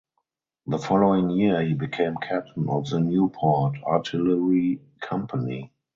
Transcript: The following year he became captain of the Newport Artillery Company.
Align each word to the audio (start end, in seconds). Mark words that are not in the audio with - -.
The 0.65 0.79
following 0.79 1.29
year 1.29 1.61
he 1.61 1.75
became 1.75 2.15
captain 2.27 2.67
of 2.69 2.89
the 2.89 2.99
Newport 2.99 3.77
Artillery 3.83 4.81
Company. 4.99 5.71